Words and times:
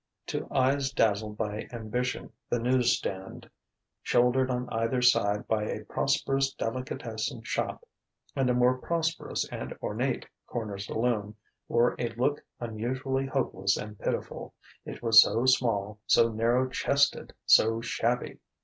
To 0.25 0.47
eyes 0.49 0.91
dazzled 0.91 1.37
by 1.37 1.67
ambition, 1.71 2.31
the 2.49 2.57
news 2.57 2.97
stand, 2.97 3.47
shouldered 4.01 4.49
on 4.49 4.67
either 4.71 4.99
side 4.99 5.47
by 5.47 5.65
a 5.65 5.83
prosperous 5.85 6.51
delicatessen 6.55 7.43
shop 7.43 7.87
and 8.35 8.49
a 8.49 8.55
more 8.55 8.79
prosperous 8.79 9.47
and 9.49 9.73
ornate 9.79 10.25
corner 10.47 10.79
saloon, 10.79 11.35
wore 11.67 11.95
a 11.99 12.09
look 12.15 12.43
unusually 12.59 13.27
hopeless 13.27 13.77
and 13.77 13.99
pitiful: 13.99 14.55
it 14.85 15.03
was 15.03 15.21
so 15.21 15.45
small, 15.45 15.99
so 16.07 16.29
narrow 16.29 16.67
chested, 16.67 17.33
so 17.45 17.79
shabby! 17.79 18.39